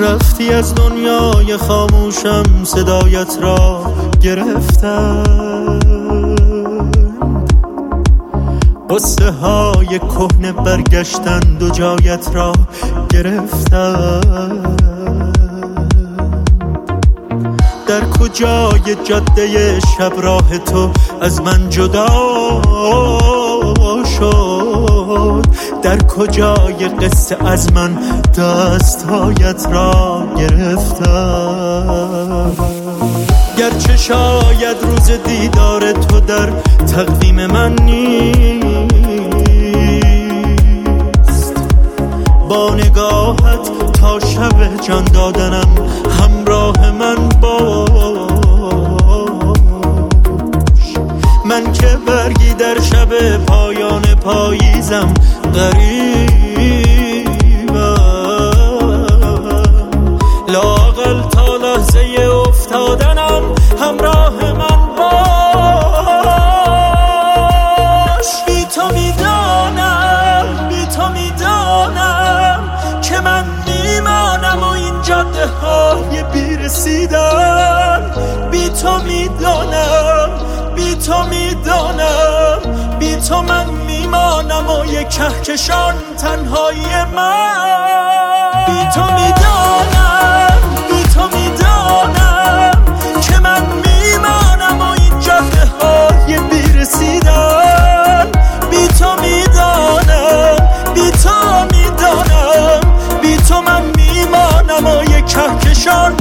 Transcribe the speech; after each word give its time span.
رفتی 0.00 0.52
از 0.52 0.74
دنیای 0.74 1.56
خاموشم 1.56 2.42
صدایت 2.64 3.38
را 3.42 3.94
گرفتم 4.22 5.22
قصه 8.90 9.30
های 9.30 9.98
کهنه 9.98 10.52
برگشتند 10.52 11.62
و 11.62 11.70
جایت 11.70 12.30
را 12.34 12.52
گرفتم 13.10 14.76
در 17.88 18.00
کجای 18.20 18.96
جاده 19.04 19.80
شب 19.80 20.12
راه 20.22 20.58
تو 20.58 20.90
از 21.20 21.40
من 21.40 21.70
جدا 21.70 22.06
شد؟ 24.18 24.57
در 25.82 25.98
کجای 25.98 26.88
قصه 26.88 27.36
از 27.46 27.72
من 27.72 27.98
دستهایت 28.38 29.66
را 29.70 30.26
گرفتم؟ 30.36 32.08
گرچه 33.58 33.96
شاید 33.96 34.76
روز 34.82 35.10
دیدار 35.10 35.92
تو 35.92 36.20
در 36.20 36.50
تقویم 36.86 37.46
من 37.46 37.74
نیست. 37.74 38.18
با 42.48 42.74
نگاهت 42.74 43.92
تا 43.92 44.20
شب 44.20 44.76
جان 44.88 45.04
دادنم 45.04 45.68
همراه 46.20 46.90
من 46.90 47.28
باش. 47.40 48.18
من 51.44 51.72
که 51.72 51.96
برگی 52.06 52.54
در 52.54 52.80
شب 52.80 53.36
پایان 53.46 54.02
پاییزم 54.02 55.14
غریبم. 55.54 56.88
لاقل 60.48 61.22
تا 61.22 61.56
لحظه 61.56 62.00
افتادنم 62.48 63.42
همراه 63.80 64.52
من 64.52 64.96
باش. 64.96 65.08
بی 68.46 68.64
تو 68.74 68.88
می‌دانم 68.94 70.46
بی 70.68 70.86
تو 70.86 71.08
می‌دانم 71.08 72.60
که 73.02 73.20
من 73.20 73.44
میمانم 73.66 74.62
و 74.62 74.64
این 74.70 75.02
جاده 75.02 75.46
های 75.46 76.22
بیرسیدن 76.32 78.02
بی 78.50 78.68
تو 78.68 78.98
می‌دانم 78.98 80.30
بی 80.74 80.94
تو 80.94 81.22
می‌دانم. 81.22 82.07
یک 84.90 85.08
کهکشان 85.08 85.94
تنهایی 86.18 87.04
من. 87.16 88.64
بی 88.66 88.90
تو 88.94 89.02
می‌دانم 89.02 90.58
بی 90.90 91.02
تو 91.14 91.28
می‌دانم 91.36 92.84
که 93.22 93.38
من 93.38 93.62
میمانم 93.62 94.80
و 94.80 94.90
این 94.90 95.20
جاده 95.20 95.64
های 95.80 96.38
بیرسیدن. 96.38 98.26
بی 98.70 98.88
تو 98.88 99.14
می‌دانم 99.22 100.56
بی 100.94 101.10
تو 101.10 101.64
می‌دانم 101.72 102.80
بی 103.22 103.36
تو 103.36 103.60
من 103.60 103.82
میمانم 103.96 104.86
و 104.86 105.02
یک 105.02 105.26
کهکشان 105.26 106.16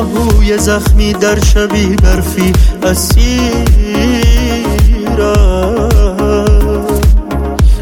آهوی 0.00 0.58
زخمی 0.58 1.12
در 1.12 1.40
شبی 1.40 1.96
برفی 1.96 2.52
اسیرم 2.82 3.60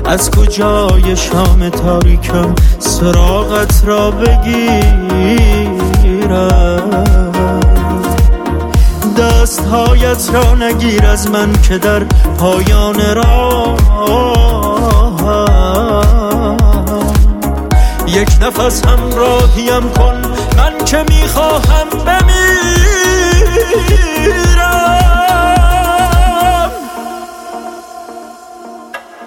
از 0.05 0.31
کجای 0.31 1.17
شام 1.17 1.69
تاریکم 1.69 2.55
سراغت 2.79 3.83
را 3.87 4.11
بگیرم؟ 4.11 4.99
دستهایت 9.19 10.31
را 10.33 10.55
نگیر 10.55 11.07
از 11.07 11.31
من 11.31 11.53
که 11.63 11.79
در 11.79 12.05
پایان 12.39 13.15
راه 13.15 13.79
یک 18.07 18.29
نفس 18.43 18.83
همراهیم 18.85 19.91
کن 19.97 20.38
من 20.59 20.85
که 20.85 21.05
می‌خواهم 21.09 21.89
بمیرم. 21.89 22.39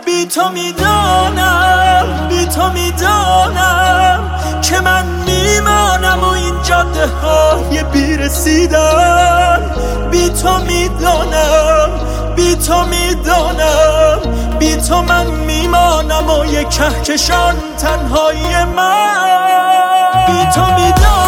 بی 0.06 0.25
تو 0.25 0.50
می‌دانم 0.50 2.28
بی 2.30 2.46
تو 2.46 2.70
می‌دانم 2.70 4.31
که 4.62 4.80
من 4.80 5.06
میمانم 5.06 6.24
و 6.24 6.28
این 6.28 6.62
جاده 6.64 7.08
های 7.08 7.84
بیرسیدن. 7.84 9.72
بی 10.12 10.30
تو 10.30 10.58
می‌دانم 10.58 11.90
بی 12.36 12.56
تو 12.56 12.84
می‌دانم 12.86 14.20
بی 14.59 14.75
تو 14.75 15.02
من 15.02 15.25
میمانم 15.25 16.30
و 16.30 16.46
یک 16.46 16.70
کهکشان 16.70 17.56
تنهایی 17.78 18.64
من. 18.75 19.02
بی 20.28 20.46
تو 20.56 20.66
می‌دانم. 20.66 21.21